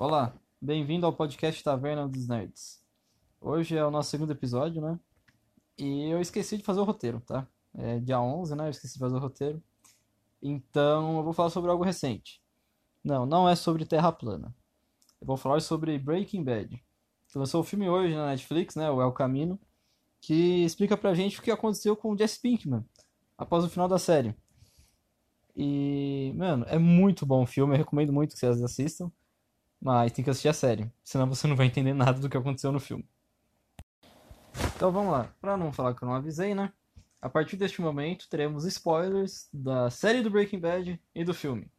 [0.00, 2.82] Olá, bem-vindo ao podcast Taverna dos Nerds.
[3.38, 4.98] Hoje é o nosso segundo episódio, né?
[5.76, 7.46] E eu esqueci de fazer o roteiro, tá?
[7.74, 8.64] É dia 11, né?
[8.64, 9.62] Eu esqueci de fazer o roteiro.
[10.42, 12.42] Então eu vou falar sobre algo recente.
[13.04, 14.56] Não, não é sobre Terra plana.
[15.20, 16.82] Eu vou falar sobre Breaking Bad.
[17.28, 18.90] Que lançou o filme hoje na Netflix, né?
[18.90, 19.60] O El Camino.
[20.18, 22.86] Que explica pra gente o que aconteceu com o Jesse Pinkman
[23.36, 24.34] após o final da série.
[25.54, 27.74] E, mano, é muito bom o filme.
[27.74, 29.12] Eu recomendo muito que vocês assistam.
[29.80, 30.90] Mas tem que assistir a série.
[31.02, 33.08] Senão você não vai entender nada do que aconteceu no filme.
[34.76, 35.32] Então vamos lá.
[35.40, 36.72] Pra não falar que eu não avisei, né?
[37.22, 41.70] A partir deste momento teremos spoilers da série do Breaking Bad e do filme.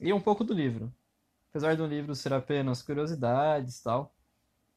[0.00, 0.92] E um pouco do livro.
[1.50, 4.14] Apesar do livro ser apenas curiosidades e tal.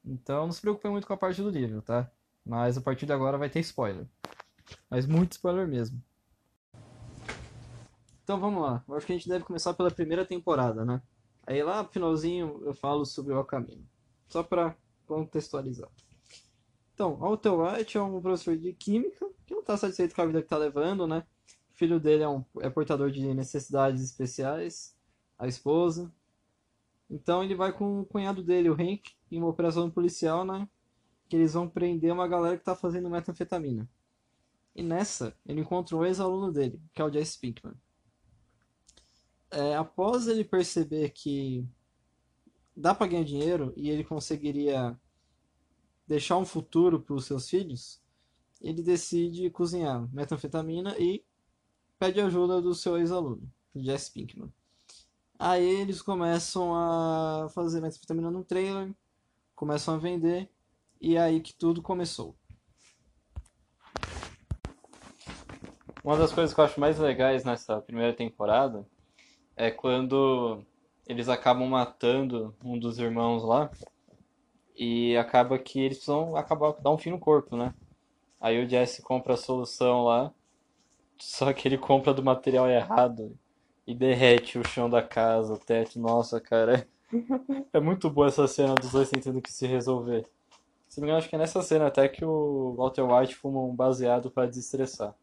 [0.05, 2.09] Então não se preocupe muito com a parte do livro, tá?
[2.45, 4.05] Mas a partir de agora vai ter spoiler.
[4.89, 6.02] Mas muito spoiler mesmo.
[8.23, 8.84] Então vamos lá.
[8.88, 11.02] Eu acho que a gente deve começar pela primeira temporada, né?
[11.48, 13.88] Aí lá no finalzinho eu falo sobre o caminho.
[14.28, 15.90] Só pra contextualizar.
[16.94, 20.42] Então, Walter White é um professor de química que não está satisfeito com a vida
[20.42, 21.25] que está levando, né?
[21.73, 24.94] O filho dele é, um, é portador de necessidades especiais,
[25.40, 26.12] a esposa.
[27.09, 30.68] Então ele vai com o cunhado dele, o Hank, em uma operação policial, né?
[31.30, 33.88] Que eles vão prender uma galera que está fazendo metanfetamina.
[34.75, 37.73] E nessa, ele encontra um ex-aluno dele, que é o Jesse Pinkman.
[39.50, 41.66] É, após ele perceber que
[42.76, 45.00] dá para ganhar dinheiro e ele conseguiria
[46.06, 48.02] deixar um futuro para os seus filhos,
[48.62, 51.23] ele decide cozinhar metanfetamina e
[51.98, 54.52] pede ajuda do seu ex-aluno, Jesse Pinkman.
[55.40, 58.94] Aí eles começam a fazer metanfetamina no trailer,
[59.56, 60.50] começam a vender,
[61.00, 62.36] e é aí que tudo começou.
[66.03, 68.88] Uma das coisas que eu acho mais legais nessa primeira temporada
[69.58, 70.63] é quando
[71.08, 73.72] eles acabam matando um dos irmãos lá
[74.75, 77.73] e acaba que eles precisam acabar dar um fim no corpo, né?
[78.40, 80.31] Aí o Jesse compra a solução lá,
[81.19, 83.35] só que ele compra do material errado
[83.88, 86.00] e derrete o chão da casa, o teto.
[86.00, 86.88] Nossa, cara,
[87.73, 90.28] é, muito boa essa cena dos dois tentando que se resolver.
[90.88, 93.75] Se não me acho que é nessa cena até que o Walter White fuma um
[93.75, 95.16] baseado para desestressar.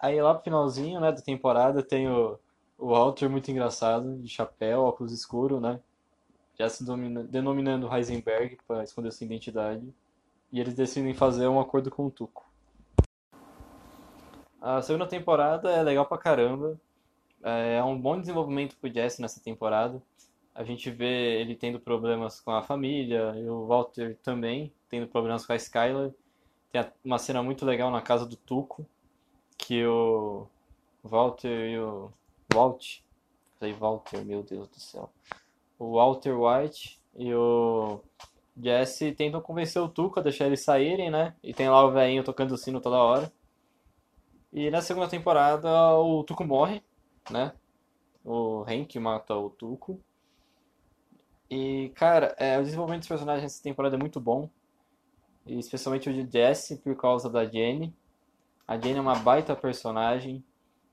[0.00, 2.38] Aí lá pro finalzinho, né, da temporada tem o,
[2.78, 5.80] o Walter muito engraçado, de chapéu, óculos escuro, né?
[6.58, 9.92] já se domina, denominando Heisenberg para esconder sua identidade,
[10.52, 12.44] e eles decidem fazer um acordo com o Tuco.
[14.60, 16.78] A segunda temporada é legal pra caramba,
[17.42, 20.00] é um bom desenvolvimento pro Jesse nessa temporada.
[20.54, 25.44] A gente vê ele tendo problemas com a família, e o Walter também tendo problemas
[25.44, 26.10] com a Skylar.
[26.70, 28.86] Tem uma cena muito legal na casa do Tuco,
[29.58, 30.46] que o
[31.02, 32.10] Walter e o
[32.54, 33.00] Walt,
[33.58, 35.10] falei Walter, meu Deus do céu
[35.78, 38.00] o Walter White e o
[38.56, 41.34] Jesse tentam convencer o Tuco a deixar eles saírem, né?
[41.42, 43.32] E tem lá o velhinho tocando o sino toda hora.
[44.52, 46.82] E na segunda temporada o Tuco morre,
[47.30, 47.52] né?
[48.24, 50.00] O Hank mata o Tuco.
[51.50, 54.48] E, cara, é, o desenvolvimento dos personagens nessa temporada é muito bom.
[55.46, 57.94] E especialmente o de Jesse, por causa da Jenny.
[58.66, 60.42] A Jenny é uma baita personagem.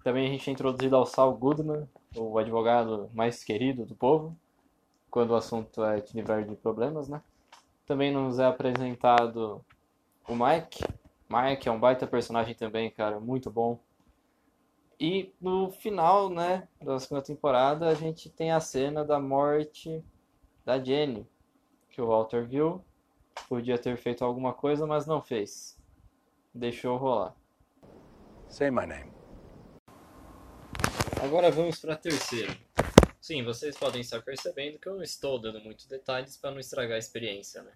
[0.03, 4.35] Também a gente é introduzido ao Saul Goodman, o advogado mais querido do povo
[5.11, 7.21] quando o assunto é te de problemas, né?
[7.85, 9.63] Também nos é apresentado
[10.27, 10.85] o Mike.
[11.29, 13.77] Mike é um baita personagem também, cara, muito bom.
[14.97, 20.01] E no final, né, da segunda temporada, a gente tem a cena da morte
[20.63, 21.27] da Jenny,
[21.89, 22.83] que o Walter viu.
[23.49, 25.77] Podia ter feito alguma coisa, mas não fez.
[26.53, 27.35] Deixou rolar.
[28.47, 29.20] Say my name.
[31.21, 32.51] Agora vamos para a terceira.
[33.21, 36.95] Sim, vocês podem estar percebendo que eu não estou dando muitos detalhes para não estragar
[36.95, 37.71] a experiência, né?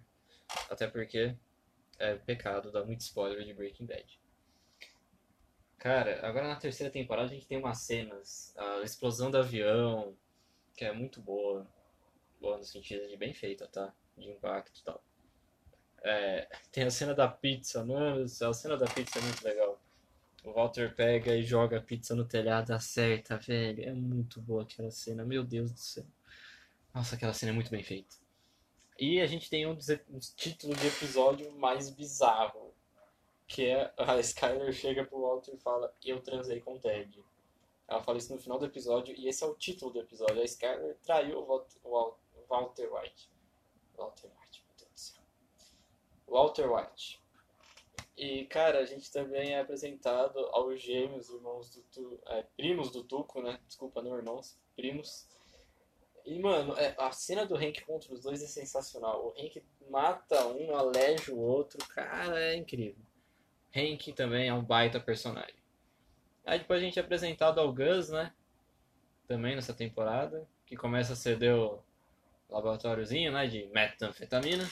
[0.68, 1.32] Até porque
[1.96, 4.20] é pecado dar muito spoiler de Breaking Bad.
[5.78, 10.16] Cara, agora na terceira temporada a gente tem umas cenas, a explosão do avião,
[10.76, 11.64] que é muito boa,
[12.40, 13.94] boa no sentido de bem feita, tá?
[14.18, 15.00] De impacto e tal.
[16.02, 19.80] É, tem a cena da pizza, mano, a cena da pizza é muito legal.
[20.46, 23.82] O Walter pega e joga a pizza no telhado, acerta, velho.
[23.82, 26.06] É muito boa aquela cena, meu Deus do céu.
[26.94, 28.14] Nossa, aquela cena é muito bem feita.
[28.96, 32.72] E a gente tem um dos um títulos de episódio mais bizarro.
[33.48, 37.24] Que é a Skyler chega pro Walter e fala: Eu transei com o Ted.
[37.88, 40.40] Ela fala isso no final do episódio e esse é o título do episódio.
[40.40, 42.14] A Skyler traiu Walter, o
[42.48, 43.28] Walter White.
[43.96, 45.22] Walter White, meu Deus do céu.
[46.28, 47.25] Walter White.
[48.16, 53.04] E, cara, a gente também é apresentado aos gêmeos, irmãos do tu, é, primos do
[53.04, 53.60] Tuco, né?
[53.66, 55.28] Desculpa, não irmãos, primos.
[56.24, 59.26] E, mano, é, a cena do Hank contra os dois é sensacional.
[59.26, 61.78] O Hank mata um, aleja o outro.
[61.88, 63.04] Cara, é incrível.
[63.76, 65.54] Hank também é um baita personagem.
[66.46, 68.32] Aí depois a gente é apresentado ao Gus, né?
[69.28, 70.48] Também nessa temporada.
[70.64, 71.82] Que começa a ceder o
[72.48, 73.46] laboratóriozinho, né?
[73.46, 74.66] De metanfetamina.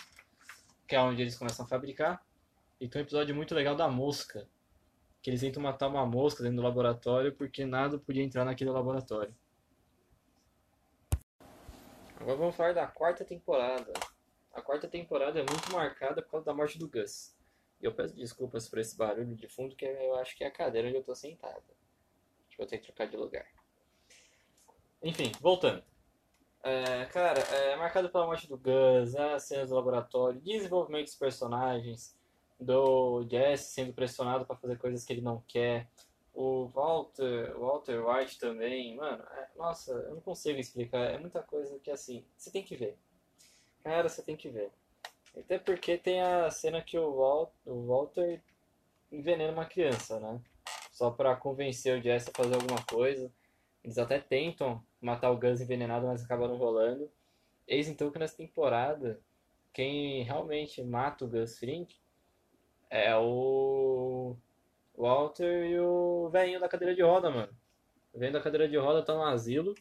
[0.89, 2.25] Que é onde eles começam a fabricar.
[2.81, 4.49] E tem um episódio muito legal da mosca.
[5.23, 9.35] Que eles tentam matar uma mosca dentro do laboratório porque nada podia entrar naquele laboratório.
[12.17, 13.93] Agora vamos falar da quarta temporada.
[14.53, 17.35] A quarta temporada é muito marcada por causa da morte do Gus.
[17.81, 20.51] E eu peço desculpas por esse barulho de fundo, que eu acho que é a
[20.51, 21.63] cadeira onde eu tô sentado.
[22.47, 23.47] Acho que eu tenho que trocar de lugar.
[25.03, 25.83] Enfim, voltando.
[26.63, 32.17] É, cara, é marcado pela morte do Gus, as cenas do laboratório, desenvolvimento dos personagens,
[32.59, 35.89] do Jesse sendo pressionado para fazer coisas que ele não quer.
[36.33, 41.11] O Walter, Walter White também, mano, é, nossa, eu não consigo explicar.
[41.11, 42.99] É muita coisa que assim, você tem que ver.
[43.83, 44.73] Cara, você tem que ver.
[45.37, 48.43] Até porque tem a cena que o, o Walter
[49.11, 50.41] envenena uma criança, né?
[50.91, 53.31] Só pra convencer o Jesse a fazer alguma coisa.
[53.83, 57.11] Eles até tentam matar o Gus envenenado, mas acabam não rolando.
[57.67, 59.21] Eis então que nessa temporada,
[59.73, 61.97] quem realmente mata o Gus Frink
[62.91, 64.37] é o
[64.97, 67.53] Walter e o velhinho da cadeira de roda, mano.
[68.13, 69.75] O velhinho da cadeira de roda tá no asilo.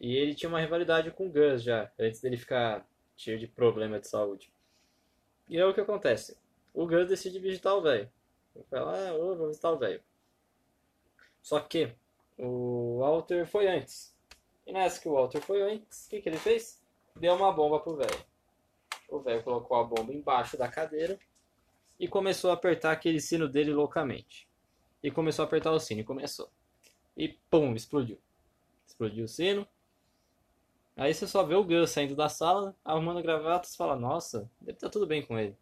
[0.00, 2.86] E ele tinha uma rivalidade com o Gus já, antes dele ficar
[3.16, 4.52] cheio de problema de saúde.
[5.48, 6.36] E é o que acontece.
[6.74, 8.10] O Gus decide visitar o velho.
[8.54, 10.02] Ele fala, ah, eu vou visitar o velho.
[11.40, 11.94] Só que
[12.36, 14.14] o Walter foi antes.
[14.66, 16.82] E nessa que o Walter foi antes, o que, que ele fez?
[17.14, 18.24] Deu uma bomba pro velho.
[19.08, 21.18] O velho colocou a bomba embaixo da cadeira
[21.98, 24.48] e começou a apertar aquele sino dele loucamente.
[25.02, 26.50] E começou a apertar o sino e começou.
[27.16, 28.18] E pum, explodiu.
[28.86, 29.66] Explodiu o sino.
[30.96, 34.72] Aí você só vê o Gus saindo da sala, arrumando gravatas e fala, nossa, deve
[34.72, 35.56] estar tá tudo bem com ele.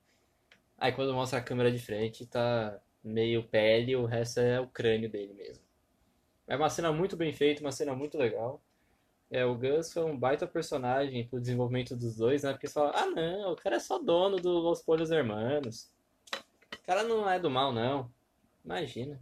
[0.78, 5.10] Aí quando mostra a câmera de frente, tá meio pele, o resto é o crânio
[5.10, 5.64] dele mesmo.
[6.46, 8.62] É uma cena muito bem feita, uma cena muito legal.
[9.30, 12.52] É, o Gus foi um baita personagem pro desenvolvimento dos dois, né?
[12.52, 15.90] Porque você fala, ah não, o cara é só dono dos Los Polhos Hermanos.
[16.84, 18.12] O cara não é do mal, não.
[18.62, 19.18] Imagina.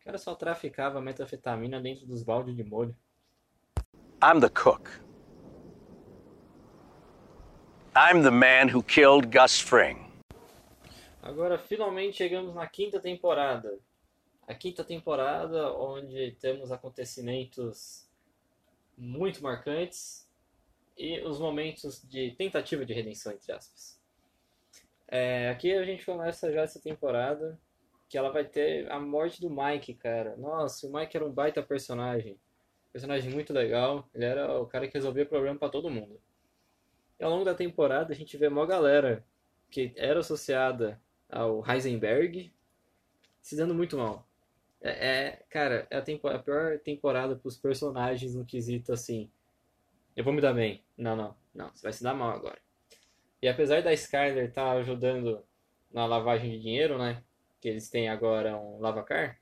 [0.00, 2.96] O cara só traficava metafetamina dentro dos baldes de molho.
[4.22, 4.88] I'm the cook.
[7.94, 9.98] I'm the man who killed Gus Fring.
[11.20, 13.78] Agora finalmente chegamos na quinta temporada.
[14.48, 18.08] A quinta temporada onde temos acontecimentos
[18.96, 20.26] muito marcantes
[20.96, 24.02] e os momentos de tentativa de redenção, entre aspas.
[25.08, 27.58] É, aqui a gente começa já essa temporada
[28.08, 30.36] que ela vai ter a morte do Mike, cara.
[30.36, 32.38] Nossa, o Mike era um baita personagem.
[32.92, 34.08] Personagem muito legal.
[34.14, 36.20] Ele era o cara que resolvia problema para todo mundo.
[37.18, 39.24] E ao longo da temporada a gente vê uma galera
[39.70, 42.52] que era associada ao Heisenberg
[43.42, 44.26] se dando muito mal.
[44.80, 49.30] É, é cara, é a, a pior temporada pros personagens no quesito assim.
[50.16, 50.84] Eu vou me dar bem.
[50.96, 51.70] Não, não, não.
[51.74, 52.63] Você vai se dar mal agora.
[53.44, 55.44] E apesar da Skyler estar tá ajudando
[55.92, 57.22] na lavagem de dinheiro, né?
[57.60, 59.38] Que eles têm agora um lavacar.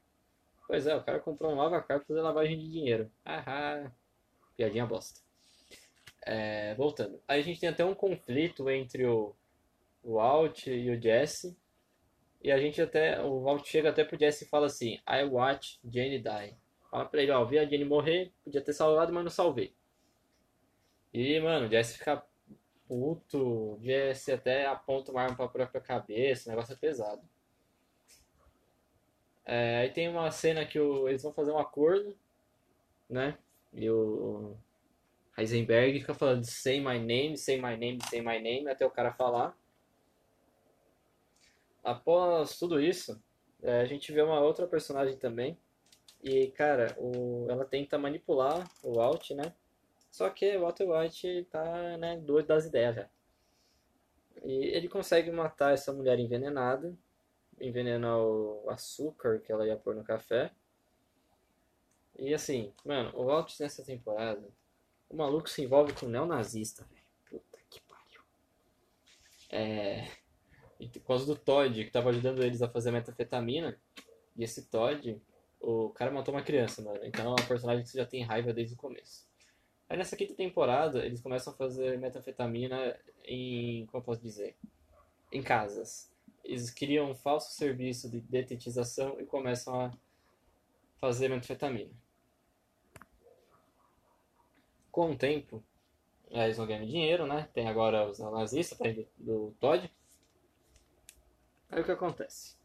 [0.67, 3.09] Pois é, o cara comprou um lavacar para fazer lavagem de dinheiro.
[3.25, 3.93] Ahá.
[4.57, 5.21] Piadinha bosta.
[6.27, 7.23] É, voltando.
[7.29, 9.37] Aí a gente tem até um conflito entre o,
[10.03, 11.57] o Alt e o Jesse.
[12.43, 13.23] E a gente até.
[13.23, 16.57] O Alt chega até pro Jesse e fala assim: I watch Jenny die.
[16.91, 19.73] Fala pra ele, ó, vi a Jenny morrer, podia ter salvado, mas não salvei.
[21.15, 22.21] E, mano, o Jesse fica
[22.93, 27.23] puto, Jesse até aponta uma arma pra própria cabeça, o negócio é pesado.
[29.47, 32.15] É, aí tem uma cena que o, eles vão fazer um acordo,
[33.09, 33.39] né?
[33.73, 34.55] E o
[35.39, 39.11] Heisenberg fica falando say my name, say my name, say my name, até o cara
[39.11, 39.57] falar.
[41.83, 43.19] Após tudo isso,
[43.63, 45.57] é, a gente vê uma outra personagem também.
[46.23, 49.55] E, cara, o, ela tenta manipular o Alt, né?
[50.13, 53.09] Só que Walter White tá, né, doido das ideias já.
[54.45, 56.95] E ele consegue matar essa mulher envenenada,
[57.59, 60.53] envenena o açúcar que ela ia pôr no café.
[62.19, 64.47] E assim, mano, o Walt nessa temporada,
[65.09, 67.03] o maluco se envolve com um neonazista, velho.
[67.31, 68.21] Puta que pariu.
[69.49, 70.09] É.
[70.93, 73.81] Por causa do Todd, que tava ajudando eles a fazer metafetamina.
[74.37, 75.23] E esse Todd,
[75.59, 77.03] o cara matou uma criança, mano.
[77.03, 79.32] Então é um personagem que você já tem raiva desde o começo.
[79.93, 83.85] Aí nessa quinta temporada, eles começam a fazer metanfetamina em.
[83.89, 84.57] como eu posso dizer?
[85.31, 86.11] Em casas.
[86.43, 89.93] Eles criam um falso serviço de detetização e começam a
[90.99, 91.91] fazer metanfetamina.
[94.91, 95.63] Com o tempo,
[96.31, 97.51] eles vão ganhando dinheiro, né?
[97.53, 98.79] Tem agora os nazistas
[99.19, 99.93] do Todd.
[101.69, 102.57] Aí o que acontece?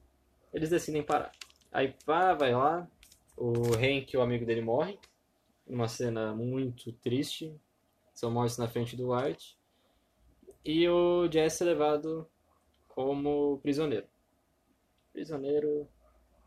[0.54, 1.34] Eles decidem parar.
[1.74, 2.90] Aí pá, vai lá,
[3.36, 4.98] o Hank, o amigo dele, morre.
[5.68, 7.54] Uma cena muito triste.
[8.14, 9.58] São mortos na frente do White.
[10.64, 12.28] E o Jesse é levado
[12.88, 14.08] como prisioneiro.
[15.14, 15.88] Prisioneiro,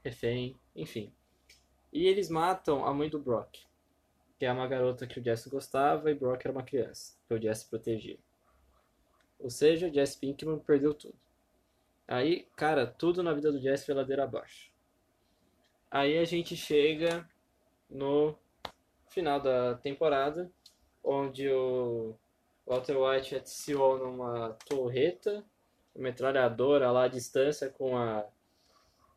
[0.03, 1.13] refém, enfim.
[1.93, 3.59] E eles matam a mãe do Brock,
[4.39, 7.41] que é uma garota que o Jesse gostava e Brock era uma criança, que o
[7.41, 8.19] Jesse protegia.
[9.39, 11.19] Ou seja, Jesse Pinkman perdeu tudo.
[12.07, 14.73] Aí, cara, tudo na vida do Jesse foi ladeira abaixo.
[15.91, 17.29] Aí a gente chega
[17.89, 18.37] no
[19.11, 20.51] final da temporada,
[21.03, 22.15] onde o
[22.67, 25.45] Walter White adiciona uma torreta,
[25.95, 28.25] uma metralhadora lá à distância com a,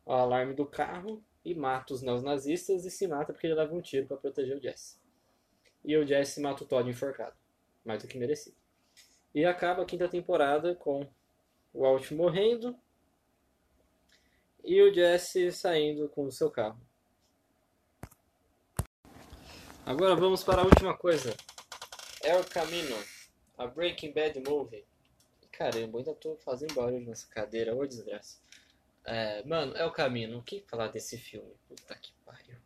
[0.04, 3.80] o alarme do carro e mata os neonazistas e se mata porque ele leva um
[3.80, 4.98] tiro para proteger o Jesse.
[5.84, 7.36] E o Jesse mata o Todd enforcado,
[7.84, 8.56] mais do que merecido.
[9.34, 11.06] E acaba a quinta temporada com
[11.72, 12.76] o Walt morrendo
[14.64, 16.80] e o Jesse saindo com o seu carro.
[19.86, 21.36] Agora vamos para a última coisa.
[22.22, 22.96] El Camino,
[23.58, 24.82] a Breaking Bad Movie.
[25.52, 28.38] Caramba, ainda tô fazendo barulho nessa cadeira, ô desgraça.
[29.04, 30.38] É, mano, é o caminho.
[30.38, 31.52] O que falar desse filme?
[31.68, 32.56] Puta que pariu.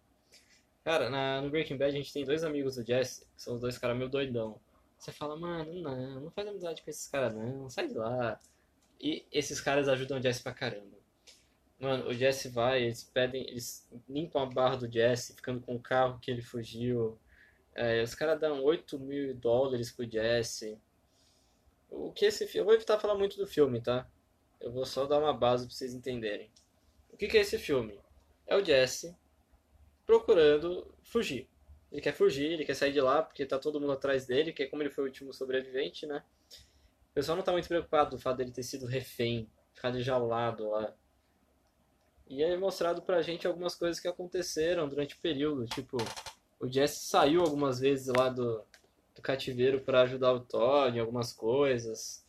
[0.84, 3.60] Cara, na, no Breaking Bad a gente tem dois amigos do Jesse, que são os
[3.60, 4.60] dois caras meio doidão.
[4.96, 8.38] Você fala, mano, não, não faz amizade com esses caras não, sai de lá.
[9.00, 10.97] E esses caras ajudam o Jesse pra caramba.
[11.78, 15.80] Mano, o Jesse vai, eles pedem, eles limpam a barra do Jesse, ficando com o
[15.80, 17.18] carro que ele fugiu.
[17.74, 20.76] É, os caras dão 8 mil dólares pro Jesse.
[21.88, 22.60] O que esse filme.
[22.60, 24.08] Eu vou evitar falar muito do filme, tá?
[24.60, 26.50] Eu vou só dar uma base pra vocês entenderem.
[27.10, 27.98] O que, que é esse filme?
[28.46, 29.16] É o Jesse
[30.04, 31.48] procurando fugir.
[31.92, 34.64] Ele quer fugir, ele quer sair de lá porque tá todo mundo atrás dele, que
[34.64, 36.22] é como ele foi o último sobrevivente, né?
[37.10, 40.94] O pessoal não tá muito preocupado do fato dele ter sido refém, ficado enjaulado lá.
[42.28, 45.64] E é mostrado pra gente algumas coisas que aconteceram durante o período.
[45.66, 45.96] Tipo,
[46.60, 48.62] o Jesse saiu algumas vezes lá do,
[49.14, 52.22] do cativeiro para ajudar o Todd em algumas coisas.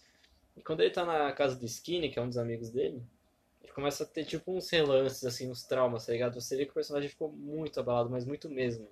[0.56, 3.04] E quando ele tá na casa do Skinny, que é um dos amigos dele,
[3.62, 6.40] ele começa a ter tipo uns relances, assim, uns traumas, tá ligado?
[6.40, 8.88] Você vê que o personagem ficou muito abalado, mas muito mesmo.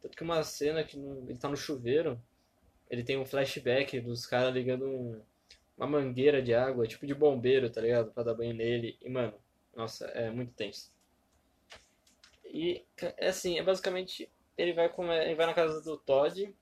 [0.00, 2.20] Tanto que uma cena que ele tá no chuveiro,
[2.90, 5.20] ele tem um flashback dos caras ligando um,
[5.76, 8.10] uma mangueira de água, tipo de bombeiro, tá ligado?
[8.12, 8.98] Pra dar banho nele.
[9.00, 9.34] E, mano,
[9.74, 10.92] nossa, é muito tenso.
[12.44, 12.84] E
[13.18, 16.54] é assim, é basicamente ele vai comer, ele vai na casa do Todd,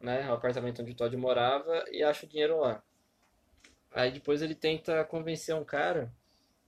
[0.00, 2.82] né, o apartamento onde o Todd morava e acha o dinheiro lá.
[3.92, 6.12] Aí depois ele tenta convencer um cara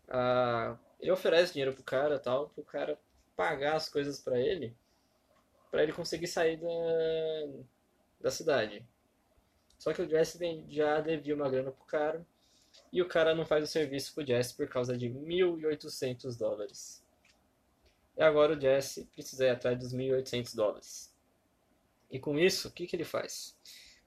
[0.08, 2.98] a ele oferece dinheiro pro cara, tal, pro cara
[3.34, 4.76] pagar as coisas para ele,
[5.70, 6.68] para ele conseguir sair da
[8.20, 8.84] da cidade.
[9.78, 10.38] Só que o Jesse
[10.68, 12.26] já devia uma grana pro cara
[12.92, 17.04] e o cara não faz o serviço pro Jesse por causa de 1.800 dólares.
[18.16, 21.14] E agora o Jesse precisa ir atrás dos 1.800 dólares.
[22.10, 23.56] E com isso, o que, que ele faz?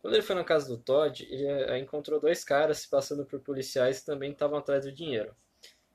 [0.02, 3.40] Quando ele foi na casa do Todd, ele eh, encontrou dois caras se passando por
[3.40, 5.34] policiais que também estavam atrás do dinheiro.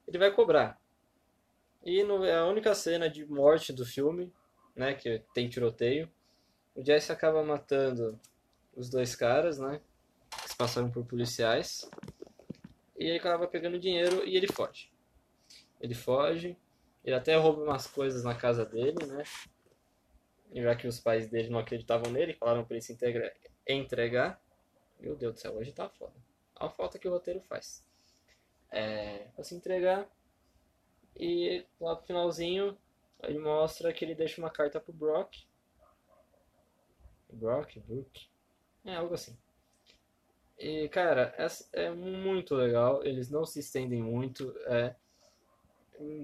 [0.06, 0.80] Ele vai cobrar.
[1.84, 4.32] E no, é a única cena de morte do filme,
[4.74, 6.10] né, que tem tiroteio,
[6.74, 8.18] o Jesse acaba matando
[8.74, 9.80] os dois caras, né,
[10.42, 11.90] que se passaram por policiais.
[12.98, 14.90] E ele acaba pegando dinheiro e ele foge.
[15.80, 16.56] Ele foge,
[17.04, 19.22] ele até rouba umas coisas na casa dele, né?
[20.52, 23.34] Já que os pais dele não acreditavam nele, falaram pra ele se integra,
[23.66, 24.40] entregar.
[24.98, 26.14] Meu Deus do céu, hoje tá foda.
[26.56, 27.84] A falta que o roteiro faz.
[28.70, 30.08] É, pra se entregar.
[31.16, 32.76] E lá pro finalzinho,
[33.22, 35.46] ele mostra que ele deixa uma carta pro Brock.
[37.30, 38.28] Brock, Brook.
[38.84, 39.36] É, algo assim.
[40.58, 41.46] E, cara, é,
[41.84, 43.04] é muito legal.
[43.04, 44.52] Eles não se estendem muito.
[44.66, 44.94] É,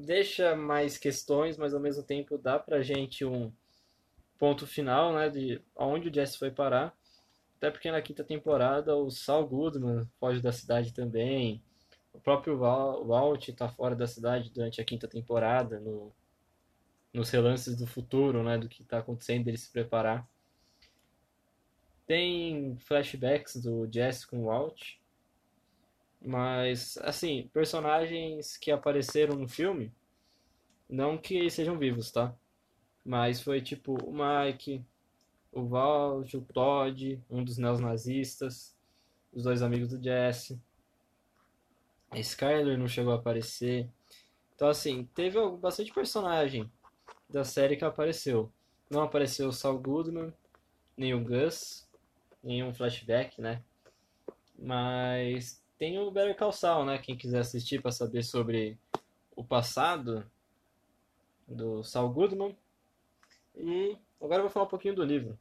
[0.04, 3.52] deixa mais questões, mas ao mesmo tempo dá pra gente um
[4.38, 5.28] ponto final, né?
[5.30, 6.96] De aonde o Jesse foi parar.
[7.56, 11.62] Até porque na quinta temporada o Saul Goodman foge da cidade também.
[12.12, 16.12] O próprio Val, Walt tá fora da cidade durante a quinta temporada, no,
[17.12, 18.58] nos relances do futuro, né?
[18.58, 20.28] Do que tá acontecendo, ele se preparar.
[22.06, 24.96] Tem flashbacks do Jesse com o Walt.
[26.20, 29.92] Mas, assim, personagens que apareceram no filme,
[30.88, 32.34] não que sejam vivos, tá?
[33.04, 34.82] Mas foi tipo o Mike,
[35.52, 38.75] o Walt, o Todd, um dos neonazistas,
[39.32, 40.58] os dois amigos do Jesse.
[42.11, 43.88] A Skyler não chegou a aparecer.
[44.54, 46.70] Então, assim, teve bastante personagem
[47.28, 48.50] da série que apareceu.
[48.88, 50.32] Não apareceu o Saul Goodman,
[50.96, 51.83] nem o Gus,
[52.44, 53.62] em um flashback, né?
[54.56, 56.98] Mas tem o Better Call Saul, né?
[56.98, 58.78] Quem quiser assistir para saber sobre
[59.34, 60.24] o passado
[61.46, 62.56] do Saul Goodman.
[63.56, 65.38] E agora eu vou falar um pouquinho do livro.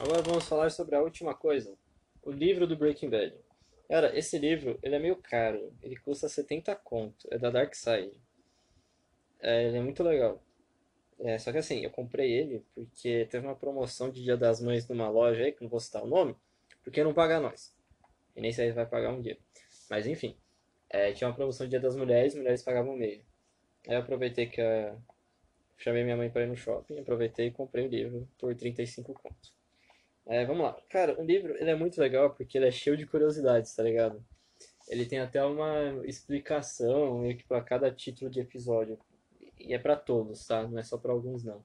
[0.00, 1.76] Agora vamos falar sobre a última coisa,
[2.22, 3.34] o livro do Breaking Bad.
[3.86, 8.12] Cara, esse livro, ele é meio caro, ele custa 70 conto, é da Dark Side.
[9.40, 10.42] É, ele é muito legal.
[11.22, 14.88] É, só que assim, eu comprei ele porque teve uma promoção de Dia das Mães
[14.88, 16.34] numa loja aí, que não vou citar o nome,
[16.82, 17.74] porque não paga nós.
[18.34, 19.36] E nem sei se vai pagar um dia.
[19.90, 20.36] Mas enfim,
[20.88, 23.22] é, tinha uma promoção de Dia das Mulheres, mulheres pagavam meio.
[23.86, 24.96] Aí eu aproveitei que a...
[25.76, 29.52] chamei minha mãe para ir no shopping, aproveitei e comprei o livro por 35 contos.
[30.26, 30.80] É, vamos lá.
[30.88, 34.24] Cara, o livro ele é muito legal porque ele é cheio de curiosidades, tá ligado?
[34.88, 38.98] Ele tem até uma explicação meio que para cada título de episódio.
[39.60, 40.66] E é para todos, tá?
[40.66, 41.64] Não é só para alguns não.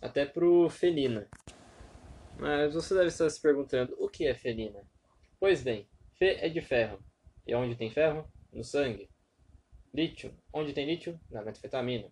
[0.00, 1.28] Até pro Felina.
[2.38, 4.82] Mas você deve estar se perguntando, o que é Felina?
[5.38, 6.98] Pois bem, Fe é de ferro.
[7.46, 8.26] E onde tem ferro?
[8.52, 9.08] No sangue.
[9.92, 10.34] Lítio.
[10.52, 11.20] Onde tem lítio?
[11.30, 12.10] Na metanfetamina.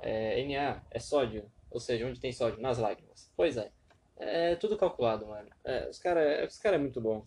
[0.00, 1.50] É, Na é sódio.
[1.70, 2.60] Ou seja, onde tem sódio?
[2.60, 3.32] Nas lágrimas.
[3.36, 3.70] Pois é.
[4.16, 5.48] É tudo calculado, mano.
[5.64, 7.24] É, os caras os cara é muito bom.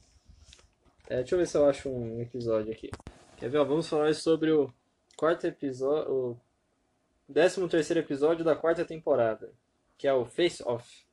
[1.09, 2.91] É, deixa eu ver se eu acho um episódio aqui.
[3.37, 3.57] Quer ver?
[3.57, 4.71] Ó, vamos falar sobre o
[5.17, 6.11] quarto episódio.
[6.11, 6.37] O
[7.27, 9.51] décimo terceiro episódio da quarta temporada.
[9.97, 11.05] Que é o Face Off.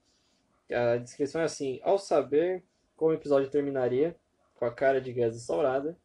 [0.71, 2.63] A descrição é assim: ao saber
[2.97, 4.17] como o episódio terminaria,
[4.55, 5.97] com a cara de Gus restaurada,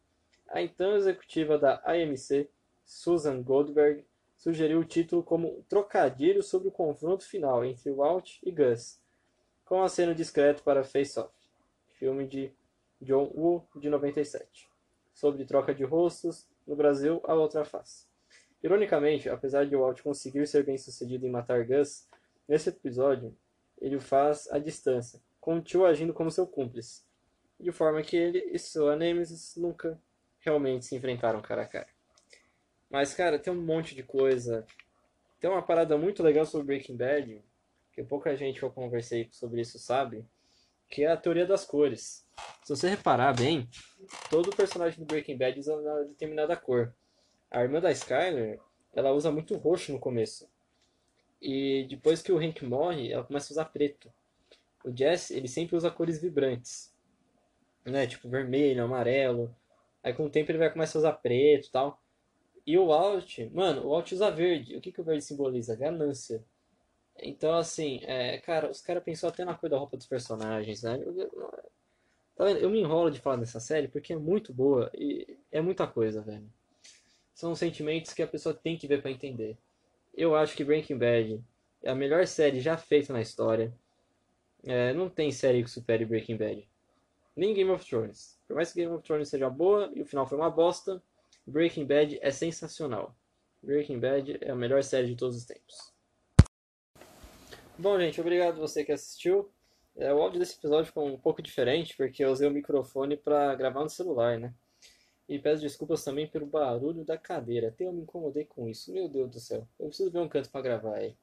[0.48, 2.50] a então executiva da AMC,
[2.86, 4.06] Susan Goldberg,
[4.38, 9.00] sugeriu o título como um trocadilho sobre o confronto final entre Walt e Gus
[9.66, 11.34] com aceno discreto para Face Off,
[11.94, 12.54] filme de
[13.02, 14.70] John Woo de 97,
[15.14, 18.06] sobre troca de rostos, no Brasil, a outra face.
[18.64, 22.08] Ironicamente, apesar de Walt conseguir ser bem sucedido em matar Gus,
[22.48, 23.36] nesse episódio
[23.80, 27.04] ele o faz à distância, com o tio agindo como seu cúmplice,
[27.60, 30.00] de forma que ele e sua Nemesis nunca
[30.40, 31.88] realmente se enfrentaram cara a cara.
[32.90, 34.66] Mas, cara, tem um monte de coisa.
[35.40, 37.44] Tem uma parada muito legal sobre Breaking Bad,
[37.92, 40.26] que pouca gente que eu conversei sobre isso sabe,
[40.90, 42.26] que é a teoria das cores.
[42.64, 43.70] Se você reparar bem,
[44.30, 46.94] todo personagem do Breaking Bad usa uma determinada cor.
[47.50, 48.60] A irmã da Skyler,
[48.94, 50.50] ela usa muito roxo no começo.
[51.42, 54.12] E depois que o Hank morre, ela começa a usar preto.
[54.84, 56.94] O Jesse, ele sempre usa cores vibrantes.
[57.86, 58.08] Né?
[58.08, 59.56] Tipo vermelho, amarelo.
[60.04, 62.02] Aí com o tempo ele vai começar a usar preto e tal.
[62.66, 64.76] E o Walt, mano, o Walt usa verde.
[64.76, 65.76] O que, que o verde simboliza?
[65.76, 66.44] Ganância.
[67.22, 71.02] Então, assim, é, cara, os caras pensou até na cor da roupa dos personagens, né?
[71.04, 71.30] Eu,
[72.36, 72.60] tá vendo?
[72.60, 76.22] Eu me enrolo de falar dessa série porque é muito boa e é muita coisa,
[76.22, 76.50] velho.
[77.34, 79.58] São sentimentos que a pessoa tem que ver para entender.
[80.14, 81.44] Eu acho que Breaking Bad
[81.84, 83.74] é a melhor série já feita na história.
[84.64, 86.68] É, não tem série que supere Breaking Bad.
[87.36, 88.40] Nem Game of Thrones.
[88.48, 91.02] Por mais que Game of Thrones seja boa e o final foi uma bosta,
[91.46, 93.16] Breaking Bad é sensacional.
[93.62, 95.95] Breaking Bad é a melhor série de todos os tempos.
[97.78, 99.52] Bom, gente, obrigado você que assistiu.
[99.98, 103.54] É, o áudio desse episódio ficou um pouco diferente porque eu usei o microfone para
[103.54, 104.54] gravar no celular, né?
[105.28, 107.68] E peço desculpas também pelo barulho da cadeira.
[107.68, 108.94] Até eu me incomodei com isso.
[108.94, 109.68] Meu Deus do céu.
[109.78, 111.18] Eu preciso ver um canto para gravar aí.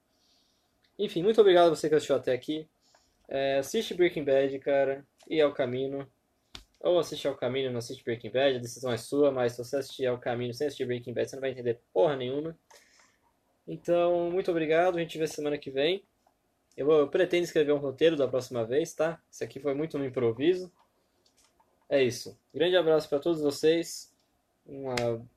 [0.99, 2.69] Enfim, muito obrigado a você que assistiu até aqui.
[3.29, 6.07] É, assiste Breaking Bad, cara, e ao caminho.
[6.81, 9.77] Ou assiste ao caminho não assiste Breaking Bad, a decisão é sua, mas se você
[9.77, 12.59] assistir ao caminho sem assistir Breaking Bad, você não vai entender porra nenhuma.
[13.67, 16.05] Então, muito obrigado, a gente vê semana que vem.
[16.77, 19.21] Eu, eu pretendo escrever um roteiro da próxima vez, tá?
[19.31, 20.73] Isso aqui foi muito no improviso.
[21.89, 22.39] É isso.
[22.55, 24.11] Grande abraço para todos vocês.
[24.67, 24.87] Um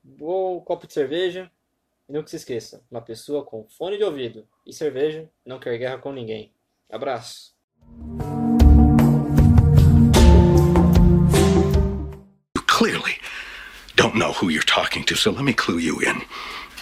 [0.02, 1.50] bom copo de cerveja.
[2.08, 5.98] E nunca se esqueça: uma pessoa com fone de ouvido e cerveja não quer guerra
[5.98, 6.52] com ninguém.
[6.88, 7.54] Abraço.
[12.66, 13.15] Clearly
[14.16, 16.22] know who you're talking to, so let me clue you in.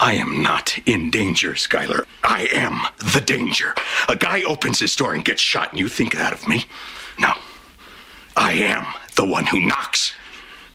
[0.01, 2.05] I am not in danger, Skylar.
[2.23, 2.81] I am
[3.12, 3.75] the danger.
[4.09, 6.64] A guy opens his door and gets shot, and you think that of me?
[7.18, 7.33] No.
[8.37, 10.14] I am the one who knocks.